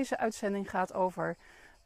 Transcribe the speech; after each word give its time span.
deze 0.00 0.18
uitzending 0.18 0.70
gaat 0.70 0.94
over 0.94 1.36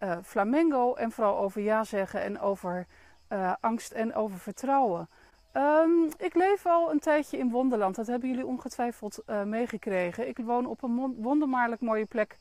uh, 0.02 0.16
flamengo 0.22 0.94
en 0.94 1.10
vooral 1.10 1.38
over 1.38 1.60
ja 1.60 1.84
zeggen 1.84 2.22
en 2.22 2.40
over 2.40 2.86
uh, 3.28 3.52
angst 3.60 3.92
en 3.92 4.14
over 4.14 4.38
vertrouwen. 4.38 5.08
Um, 5.52 6.08
ik 6.16 6.34
leef 6.34 6.66
al 6.66 6.90
een 6.90 6.98
tijdje 6.98 7.38
in 7.38 7.50
Wonderland, 7.50 7.94
dat 7.94 8.06
hebben 8.06 8.28
jullie 8.28 8.46
ongetwijfeld 8.46 9.22
uh, 9.26 9.42
meegekregen. 9.42 10.28
Ik 10.28 10.38
woon 10.38 10.66
op 10.66 10.82
een 10.82 11.14
wonderbaarlijk 11.16 11.80
mooie 11.80 12.06
plek 12.06 12.38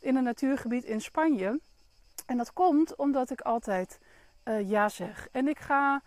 in 0.00 0.16
een 0.16 0.22
natuurgebied 0.22 0.84
in 0.84 1.00
Spanje. 1.00 1.60
En 2.26 2.36
dat 2.36 2.52
komt 2.52 2.96
omdat 2.96 3.30
ik 3.30 3.40
altijd 3.40 4.00
ja 4.64 4.88
zeg. 4.88 5.28
En 5.32 5.48
ik 5.48 5.58
ga 5.58 6.02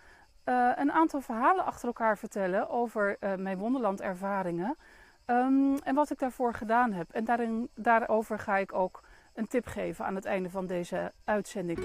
een 0.76 0.92
aantal 0.92 1.22
verhalen 1.22 1.66
achter 1.66 1.88
elkaar 1.88 2.18
vertellen 2.18 2.70
over 2.70 3.18
mijn 3.38 3.58
Wonderland 3.58 4.02
ervaringen. 4.02 4.78
Um, 5.30 5.78
en 5.84 5.96
wat 5.96 6.12
ik 6.12 6.20
daarvoor 6.20 6.54
gedaan 6.54 6.94
heb. 6.94 7.12
En 7.12 7.70
daarover 7.76 8.40
ga 8.40 8.58
ik 8.58 8.74
ook 8.74 9.04
een 9.34 9.48
tip 9.48 9.66
geven 9.66 10.06
aan 10.06 10.16
het 10.16 10.26
einde 10.26 10.50
van 10.50 10.66
deze 10.66 11.12
uitzending. 11.24 11.80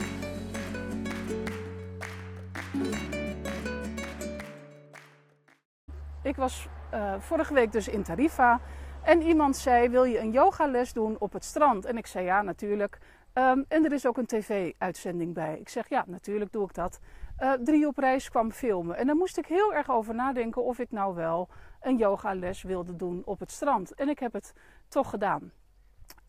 Ik 6.22 6.36
was 6.36 6.68
uh, 6.94 7.14
vorige 7.18 7.54
week 7.54 7.72
dus 7.72 7.88
in 7.88 8.02
Tarifa 8.02 8.60
en 9.04 9.22
iemand 9.22 9.56
zei: 9.56 9.88
Wil 9.88 10.04
je 10.04 10.18
een 10.18 10.30
yogales 10.30 10.92
doen 10.92 11.16
op 11.18 11.32
het 11.32 11.44
strand? 11.44 11.84
En 11.84 11.96
ik 11.96 12.06
zei: 12.06 12.24
Ja, 12.24 12.42
natuurlijk. 12.42 12.98
Um, 13.34 13.64
en 13.68 13.84
er 13.84 13.92
is 13.92 14.06
ook 14.06 14.16
een 14.16 14.26
tv-uitzending 14.26 15.34
bij. 15.34 15.58
Ik 15.58 15.68
zeg: 15.68 15.88
Ja, 15.88 16.04
natuurlijk 16.06 16.52
doe 16.52 16.64
ik 16.64 16.74
dat. 16.74 17.00
Uh, 17.38 17.52
drie 17.52 17.86
op 17.86 17.98
reis 17.98 18.30
kwam 18.30 18.50
filmen. 18.50 18.96
En 18.96 19.06
daar 19.06 19.16
moest 19.16 19.38
ik 19.38 19.46
heel 19.46 19.74
erg 19.74 19.90
over 19.90 20.14
nadenken 20.14 20.64
of 20.64 20.78
ik 20.78 20.90
nou 20.90 21.14
wel 21.14 21.48
een 21.80 21.96
yogales 21.96 22.62
wilde 22.62 22.96
doen 22.96 23.22
op 23.24 23.40
het 23.40 23.50
strand. 23.50 23.94
En 23.94 24.08
ik 24.08 24.18
heb 24.18 24.32
het 24.32 24.52
toch 24.88 25.10
gedaan. 25.10 25.52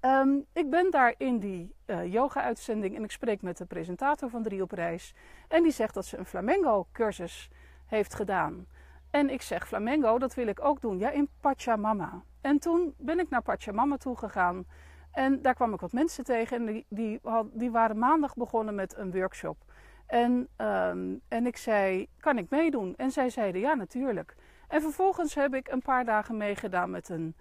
Um, 0.01 0.45
ik 0.53 0.69
ben 0.69 0.91
daar 0.91 1.13
in 1.17 1.39
die 1.39 1.75
uh, 1.85 2.13
yoga-uitzending 2.13 2.95
en 2.95 3.03
ik 3.03 3.11
spreek 3.11 3.41
met 3.41 3.57
de 3.57 3.65
presentator 3.65 4.29
van 4.29 4.43
Drie 4.43 4.61
op 4.61 4.71
Reis. 4.71 5.13
En 5.47 5.63
die 5.63 5.71
zegt 5.71 5.93
dat 5.93 6.05
ze 6.05 6.17
een 6.17 6.25
flamengo-cursus 6.25 7.49
heeft 7.85 8.13
gedaan. 8.13 8.67
En 9.13 9.29
ik 9.29 9.41
zeg, 9.41 9.67
flamengo, 9.67 10.17
dat 10.17 10.33
wil 10.33 10.47
ik 10.47 10.65
ook 10.65 10.81
doen. 10.81 10.99
Ja, 10.99 11.09
in 11.09 11.29
Pachamama. 11.39 12.23
En 12.41 12.59
toen 12.59 12.93
ben 12.97 13.19
ik 13.19 13.29
naar 13.29 13.41
Pachamama 13.41 13.97
toe 13.97 14.17
gegaan. 14.17 14.65
En 15.11 15.41
daar 15.41 15.53
kwam 15.53 15.73
ik 15.73 15.79
wat 15.79 15.91
mensen 15.91 16.23
tegen. 16.23 16.57
En 16.57 16.85
die, 16.89 17.19
die, 17.51 17.71
waren 17.71 17.97
maandag 17.97 18.35
begonnen 18.35 18.75
met 18.75 18.97
een 18.97 19.11
workshop. 19.11 19.57
En, 20.05 20.47
um, 20.57 21.21
en 21.27 21.45
ik 21.45 21.57
zei, 21.57 22.07
kan 22.19 22.37
ik 22.37 22.49
meedoen? 22.49 22.95
En 22.95 23.11
zij 23.11 23.29
zeiden, 23.29 23.61
ja, 23.61 23.73
natuurlijk. 23.73 24.35
En 24.67 24.81
vervolgens 24.81 25.35
heb 25.35 25.53
ik 25.53 25.67
een 25.67 25.81
paar 25.81 26.05
dagen 26.05 26.37
meegedaan 26.37 26.89
met 26.89 27.09
een 27.09 27.35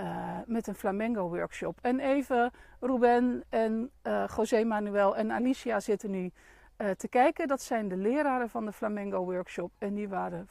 uh, 0.00 0.38
met 0.46 0.66
een 0.66 0.74
flamengo 0.74 1.28
workshop. 1.28 1.78
En 1.82 2.00
even 2.00 2.50
Ruben 2.80 3.44
en 3.48 3.90
uh, 4.02 4.24
José 4.36 4.64
Manuel 4.64 5.16
en 5.16 5.32
Alicia 5.32 5.80
zitten 5.80 6.10
nu 6.10 6.30
uh, 6.78 6.90
te 6.90 7.08
kijken. 7.08 7.48
Dat 7.48 7.62
zijn 7.62 7.88
de 7.88 7.96
leraren 7.96 8.48
van 8.48 8.64
de 8.64 8.72
flamengo 8.72 9.24
workshop. 9.24 9.72
En 9.78 9.94
die 9.94 10.08
waren 10.08 10.46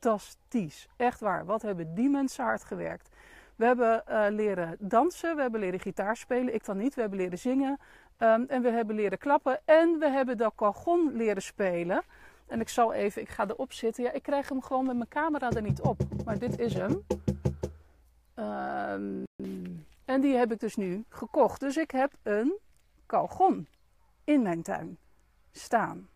fantastisch. 0.00 0.88
Echt 0.96 1.20
waar. 1.20 1.44
Wat 1.44 1.62
hebben 1.62 1.94
die 1.94 2.08
mensen 2.08 2.44
hard 2.44 2.64
gewerkt. 2.64 3.08
We 3.56 3.64
hebben 3.64 4.02
leren 4.34 4.76
dansen, 4.78 5.36
we 5.36 5.42
hebben 5.42 5.60
leren 5.60 5.80
gitaar 5.80 6.16
spelen. 6.16 6.54
Ik 6.54 6.64
dan 6.64 6.76
niet. 6.76 6.94
We 6.94 7.00
hebben 7.00 7.18
leren 7.18 7.38
zingen. 7.38 7.78
Um, 8.18 8.44
en 8.48 8.62
we 8.62 8.70
hebben 8.70 8.96
leren 8.96 9.18
klappen. 9.18 9.60
En 9.64 9.98
we 9.98 10.08
hebben 10.08 10.38
de 10.38 10.50
cajon 10.56 11.16
leren 11.16 11.42
spelen. 11.42 12.02
En 12.46 12.60
ik 12.60 12.68
zal 12.68 12.92
even, 12.92 13.22
ik 13.22 13.28
ga 13.28 13.48
erop 13.48 13.72
zitten. 13.72 14.04
Ja, 14.04 14.12
ik 14.12 14.22
krijg 14.22 14.48
hem 14.48 14.62
gewoon 14.62 14.86
met 14.86 14.96
mijn 14.96 15.08
camera 15.08 15.50
er 15.50 15.62
niet 15.62 15.80
op. 15.80 16.00
Maar 16.24 16.38
dit 16.38 16.58
is 16.58 16.74
hem. 16.74 17.04
Um, 18.34 19.24
en 20.04 20.20
die 20.20 20.36
heb 20.36 20.52
ik 20.52 20.60
dus 20.60 20.76
nu 20.76 21.04
gekocht. 21.08 21.60
Dus 21.60 21.76
ik 21.76 21.90
heb 21.90 22.12
een 22.22 22.58
kalgon 23.06 23.68
in 24.24 24.42
mijn 24.42 24.62
tuin 24.62 24.98
staan. 25.52 26.08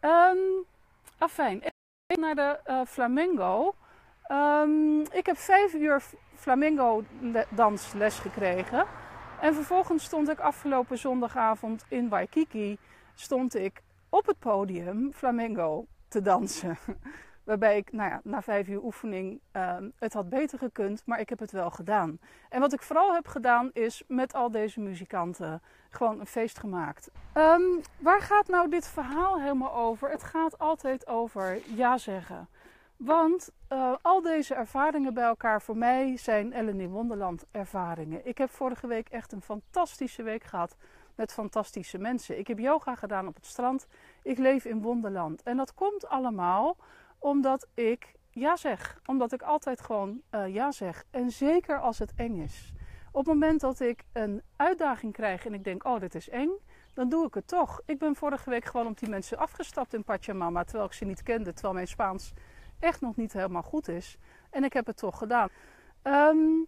Um, 0.00 0.64
afijn, 1.18 1.62
naar 2.16 2.34
de 2.34 2.60
uh, 2.66 2.80
flamengo. 2.86 3.74
Um, 4.30 5.00
ik 5.00 5.26
heb 5.26 5.36
vijf 5.36 5.74
uur 5.74 6.02
flamengo 6.34 7.04
dansles 7.48 8.18
gekregen. 8.18 8.86
En 9.40 9.54
vervolgens 9.54 10.04
stond 10.04 10.28
ik 10.28 10.38
afgelopen 10.38 10.98
zondagavond 10.98 11.84
in 11.88 12.08
Waikiki 12.08 12.78
stond 13.14 13.54
ik 13.54 13.82
op 14.08 14.26
het 14.26 14.38
podium 14.38 15.12
flamengo 15.12 15.86
te 16.08 16.22
dansen. 16.22 16.76
Waarbij 17.44 17.76
ik 17.76 17.92
nou 17.92 18.10
ja, 18.10 18.20
na 18.24 18.42
vijf 18.42 18.68
uur 18.68 18.82
oefening 18.82 19.40
um, 19.52 19.92
het 19.98 20.12
had 20.12 20.28
beter 20.28 20.58
gekund, 20.58 21.02
maar 21.06 21.20
ik 21.20 21.28
heb 21.28 21.38
het 21.38 21.50
wel 21.50 21.70
gedaan. 21.70 22.18
En 22.48 22.60
wat 22.60 22.72
ik 22.72 22.82
vooral 22.82 23.14
heb 23.14 23.26
gedaan 23.26 23.70
is 23.72 24.02
met 24.08 24.34
al 24.34 24.50
deze 24.50 24.80
muzikanten 24.80 25.62
gewoon 25.90 26.20
een 26.20 26.26
feest 26.26 26.58
gemaakt. 26.58 27.10
Um, 27.34 27.80
waar 27.98 28.20
gaat 28.20 28.48
nou 28.48 28.70
dit 28.70 28.88
verhaal 28.88 29.40
helemaal 29.40 29.74
over? 29.74 30.10
Het 30.10 30.22
gaat 30.22 30.58
altijd 30.58 31.06
over 31.06 31.58
ja 31.74 31.98
zeggen. 31.98 32.48
Want 32.96 33.50
uh, 33.72 33.94
al 34.02 34.22
deze 34.22 34.54
ervaringen 34.54 35.14
bij 35.14 35.24
elkaar 35.24 35.62
voor 35.62 35.76
mij 35.76 36.16
zijn 36.16 36.52
Ellen 36.52 36.80
in 36.80 36.90
Wonderland 36.90 37.44
ervaringen. 37.50 38.26
Ik 38.26 38.38
heb 38.38 38.50
vorige 38.50 38.86
week 38.86 39.08
echt 39.08 39.32
een 39.32 39.42
fantastische 39.42 40.22
week 40.22 40.44
gehad 40.44 40.76
met 41.14 41.32
fantastische 41.32 41.98
mensen. 41.98 42.38
Ik 42.38 42.46
heb 42.46 42.58
yoga 42.58 42.94
gedaan 42.94 43.26
op 43.26 43.34
het 43.34 43.46
strand. 43.46 43.86
Ik 44.22 44.38
leef 44.38 44.64
in 44.64 44.82
Wonderland. 44.82 45.42
En 45.42 45.56
dat 45.56 45.74
komt 45.74 46.08
allemaal 46.08 46.76
omdat 47.24 47.66
ik 47.74 48.14
ja 48.30 48.56
zeg. 48.56 49.00
Omdat 49.06 49.32
ik 49.32 49.42
altijd 49.42 49.80
gewoon 49.80 50.20
uh, 50.30 50.54
ja 50.54 50.70
zeg. 50.70 51.04
En 51.10 51.30
zeker 51.30 51.80
als 51.80 51.98
het 51.98 52.12
eng 52.16 52.40
is. 52.40 52.72
Op 53.12 53.24
het 53.24 53.34
moment 53.34 53.60
dat 53.60 53.80
ik 53.80 54.04
een 54.12 54.42
uitdaging 54.56 55.12
krijg 55.12 55.46
en 55.46 55.54
ik 55.54 55.64
denk, 55.64 55.84
oh, 55.84 56.00
dit 56.00 56.14
is 56.14 56.28
eng, 56.28 56.50
dan 56.94 57.08
doe 57.08 57.26
ik 57.26 57.34
het 57.34 57.48
toch. 57.48 57.80
Ik 57.86 57.98
ben 57.98 58.14
vorige 58.14 58.50
week 58.50 58.64
gewoon 58.64 58.86
op 58.86 58.98
die 58.98 59.08
mensen 59.08 59.38
afgestapt 59.38 59.94
in 59.94 60.04
Pachamama, 60.04 60.64
terwijl 60.64 60.86
ik 60.86 60.92
ze 60.92 61.04
niet 61.04 61.22
kende, 61.22 61.52
terwijl 61.52 61.74
mijn 61.74 61.86
Spaans 61.86 62.32
echt 62.78 63.00
nog 63.00 63.16
niet 63.16 63.32
helemaal 63.32 63.62
goed 63.62 63.88
is. 63.88 64.16
En 64.50 64.64
ik 64.64 64.72
heb 64.72 64.86
het 64.86 64.96
toch 64.96 65.18
gedaan. 65.18 65.48
Um, 66.02 66.66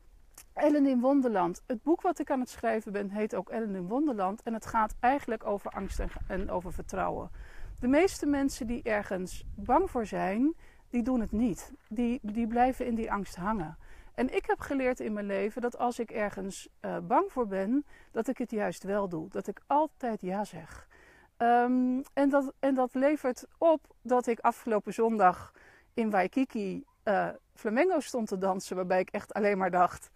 Ellen 0.53 0.87
in 0.87 1.01
Wonderland. 1.01 1.63
Het 1.67 1.83
boek 1.83 2.01
wat 2.01 2.19
ik 2.19 2.31
aan 2.31 2.41
het 2.41 2.51
schrijven 2.51 2.93
ben 2.93 3.11
heet 3.11 3.35
ook 3.35 3.49
Ellen 3.49 3.75
in 3.75 3.89
Wonderland. 3.89 4.43
En 4.43 4.55
het 4.55 4.67
gaat 4.67 4.95
eigenlijk 5.01 5.47
over 5.47 5.71
angst 5.71 6.03
en 6.27 6.51
over 6.51 6.73
vertrouwen. 6.73 7.31
De 7.81 7.89
meeste 7.89 8.27
mensen 8.27 8.67
die 8.67 8.83
ergens 8.83 9.45
bang 9.55 9.91
voor 9.91 10.07
zijn, 10.07 10.55
die 10.91 11.03
doen 11.03 11.21
het 11.21 11.33
niet. 11.33 11.73
Die, 11.89 12.19
die 12.23 12.47
blijven 12.47 12.87
in 12.87 12.95
die 12.95 13.13
angst 13.13 13.37
hangen. 13.37 13.79
En 14.15 14.35
ik 14.35 14.47
heb 14.47 14.61
geleerd 14.61 15.01
in 15.01 15.13
mijn 15.13 15.27
leven 15.27 15.63
dat 15.63 15.79
als 15.79 15.99
ik 15.99 16.11
ergens 16.11 16.69
uh, 16.81 16.97
bang 16.99 17.33
voor 17.33 17.47
ben, 17.47 17.85
dat 18.11 18.29
ik 18.29 18.39
het 18.39 18.51
juist 18.51 18.83
wel 18.83 19.09
doe. 19.09 19.29
Dat 19.29 19.47
ik 19.47 19.61
altijd 19.67 20.21
ja 20.21 20.45
zeg. 20.45 20.89
Um, 21.39 22.03
en, 22.13 22.29
dat, 22.29 22.53
en 22.59 22.75
dat 22.75 22.95
levert 22.95 23.47
op 23.59 23.81
dat 24.03 24.27
ik 24.27 24.41
afgelopen 24.41 24.95
zondag 24.95 25.53
in 25.95 26.11
Waikiki 26.11 26.85
uh, 27.05 27.29
flamengo 27.55 28.01
stond 28.01 28.29
te 28.29 28.39
dansen. 28.39 28.77
Waarbij 28.77 29.01
ik 29.01 29.11
echt 29.11 29.35
alleen 29.35 29.59
maar 29.59 29.71
dacht: 29.71 30.11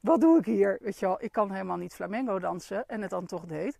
wat 0.00 0.20
doe 0.20 0.38
ik 0.38 0.44
hier? 0.44 0.78
Weet 0.80 0.98
je 0.98 1.06
wel, 1.06 1.22
ik 1.22 1.32
kan 1.32 1.50
helemaal 1.50 1.76
niet 1.76 1.94
flamengo 1.94 2.38
dansen. 2.38 2.88
En 2.88 3.00
het 3.00 3.10
dan 3.10 3.26
toch 3.26 3.46
deed. 3.46 3.78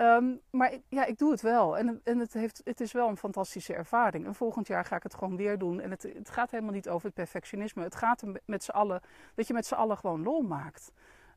Um, 0.00 0.40
maar 0.50 0.78
ja, 0.88 1.04
ik 1.04 1.18
doe 1.18 1.30
het 1.30 1.40
wel. 1.40 1.78
En, 1.78 2.00
en 2.04 2.18
het, 2.18 2.32
heeft, 2.32 2.60
het 2.64 2.80
is 2.80 2.92
wel 2.92 3.08
een 3.08 3.16
fantastische 3.16 3.74
ervaring. 3.74 4.26
En 4.26 4.34
volgend 4.34 4.66
jaar 4.66 4.84
ga 4.84 4.96
ik 4.96 5.02
het 5.02 5.14
gewoon 5.14 5.36
weer 5.36 5.58
doen. 5.58 5.80
En 5.80 5.90
het, 5.90 6.02
het 6.02 6.30
gaat 6.30 6.50
helemaal 6.50 6.72
niet 6.72 6.88
over 6.88 7.06
het 7.06 7.14
perfectionisme. 7.14 7.82
Het 7.82 7.94
gaat 7.94 8.22
met 8.44 8.64
z'n 8.64 8.70
allen, 8.70 9.00
dat 9.34 9.46
je 9.46 9.52
met 9.52 9.66
z'n 9.66 9.74
allen 9.74 9.96
gewoon 9.96 10.22
lol 10.22 10.42
maakt. 10.42 10.92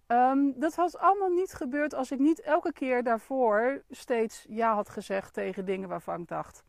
Um, 0.08 0.60
dat 0.60 0.76
had 0.76 0.98
allemaal 0.98 1.30
niet 1.30 1.54
gebeurd 1.54 1.94
als 1.94 2.12
ik 2.12 2.20
niet 2.20 2.42
elke 2.42 2.74
keer 2.74 3.04
daarvoor 3.04 3.84
steeds 3.90 4.46
ja 4.50 4.74
had 4.74 4.90
gezegd 4.90 5.34
tegen 5.34 5.66
dingen 5.66 5.90
waarvan 5.90 6.22
ik 6.22 6.28
dacht: 6.28 6.64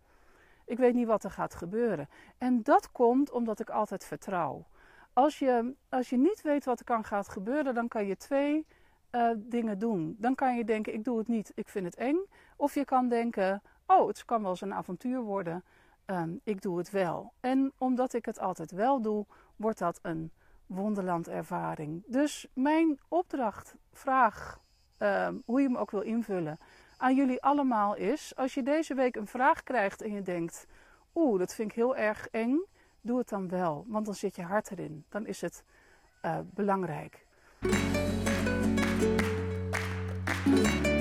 ik 0.67 0.79
weet 0.79 0.95
niet 0.95 1.07
wat 1.07 1.25
er 1.25 1.31
gaat 1.31 1.55
gebeuren. 1.55 2.09
En 2.39 2.63
dat 2.63 2.93
komt 2.93 3.31
omdat 3.31 3.61
ik 3.61 3.71
altijd 3.71 4.05
vertrouw. 4.05 4.67
Als 5.13 5.39
je, 5.39 5.75
als 5.89 6.11
je 6.11 6.17
niet 6.17 6.43
weet 6.43 6.65
wat 6.65 6.79
er 6.79 6.85
kan 6.85 7.05
gaat 7.05 7.29
gebeuren, 7.29 7.75
dan 7.75 7.89
kan 7.89 8.07
je 8.07 8.17
twee 8.17 8.67
uh, 9.13 9.31
dingen 9.37 9.79
doen. 9.79 10.17
Dan 10.19 10.35
kan 10.35 10.57
je 10.57 10.65
denken, 10.65 10.95
ik 10.95 11.05
doe 11.05 11.19
het 11.19 11.29
niet, 11.29 11.53
ik 11.55 11.69
vind 11.69 11.85
het 11.85 11.97
eng. 11.97 12.19
Of 12.57 12.75
je 12.75 12.85
kan 12.85 13.09
denken, 13.09 13.63
oh, 13.87 14.07
het 14.07 14.25
kan 14.25 14.43
wel 14.43 14.51
eens 14.51 14.61
een 14.61 14.75
avontuur 14.75 15.21
worden, 15.21 15.65
um, 16.07 16.41
ik 16.45 16.63
doe 16.63 16.79
het 16.79 16.91
wel. 16.91 17.33
En 17.41 17.73
omdat 17.79 18.13
ik 18.13 18.25
het 18.25 18.39
altijd 18.39 18.71
wel 18.71 19.03
doe, 19.03 19.27
wordt 19.57 19.79
dat 19.79 19.99
een 20.03 20.33
wonderlandervaring. 20.67 22.03
Dus 22.07 22.47
mijn 22.55 23.01
opdracht, 23.09 23.77
vraag, 23.93 24.61
um, 24.99 25.43
hoe 25.45 25.61
je 25.61 25.67
hem 25.67 25.77
ook 25.77 25.91
wil 25.91 26.01
invullen, 26.01 26.59
aan 26.97 27.15
jullie 27.15 27.43
allemaal 27.43 27.97
is, 27.97 28.37
als 28.37 28.55
je 28.55 28.63
deze 28.63 28.95
week 28.95 29.17
een 29.17 29.27
vraag 29.27 29.63
krijgt 29.63 30.03
en 30.03 30.13
je 30.13 30.23
denkt, 30.23 30.67
oeh, 31.15 31.39
dat 31.39 31.55
vind 31.55 31.71
ik 31.71 31.77
heel 31.77 31.97
erg 31.97 32.29
eng, 32.29 32.65
doe 33.01 33.19
het 33.19 33.29
dan 33.29 33.49
wel, 33.49 33.85
want 33.87 34.05
dan 34.05 34.15
zit 34.15 34.37
je 34.37 34.43
hart 34.43 34.71
erin. 34.71 35.05
Dan 35.09 35.27
is 35.27 35.41
het 35.41 35.65
uh, 36.25 36.39
belangrijk. 36.55 37.27
Thank 39.03 40.87
you. 40.87 40.92